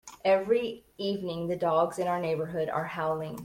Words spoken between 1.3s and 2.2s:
the dogs in our